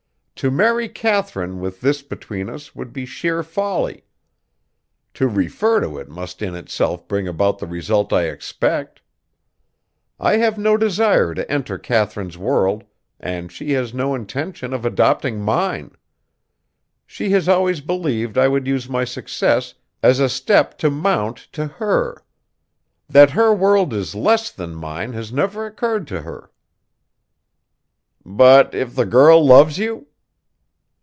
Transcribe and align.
To 0.43 0.49
marry 0.49 0.89
Katharine 0.89 1.59
with 1.59 1.81
this 1.81 2.01
between 2.01 2.49
us 2.49 2.73
would 2.73 2.91
be 2.91 3.05
sheer 3.05 3.43
folly. 3.43 4.05
To 5.13 5.27
refer 5.27 5.79
to 5.81 5.99
it 5.99 6.09
must 6.09 6.41
in 6.41 6.55
itself 6.55 7.07
bring 7.07 7.27
about 7.27 7.59
the 7.59 7.67
result 7.67 8.11
I 8.11 8.23
expect. 8.23 9.03
I 10.19 10.37
have 10.37 10.57
no 10.57 10.77
desire 10.77 11.35
to 11.35 11.47
enter 11.51 11.77
Katharine's 11.77 12.39
world 12.39 12.85
and 13.19 13.51
she 13.51 13.73
has 13.73 13.93
no 13.93 14.15
intention 14.15 14.73
of 14.73 14.83
adopting 14.83 15.41
mine. 15.41 15.91
She 17.05 17.29
has 17.29 17.47
always 17.47 17.79
believed 17.79 18.35
I 18.35 18.47
would 18.47 18.65
use 18.65 18.89
my 18.89 19.05
success 19.05 19.75
as 20.01 20.19
a 20.19 20.27
step 20.27 20.75
to 20.79 20.89
mount 20.89 21.37
to 21.51 21.67
her. 21.67 22.25
That 23.07 23.29
her 23.29 23.53
world 23.53 23.93
is 23.93 24.15
less 24.15 24.49
than 24.49 24.73
mine 24.73 25.13
has 25.13 25.31
never 25.31 25.67
occurred 25.67 26.07
to 26.07 26.23
her." 26.23 26.51
"But 28.25 28.73
if 28.73 28.95
the 28.95 29.05
girl 29.05 29.45
loves 29.45 29.77
you?" 29.77 30.07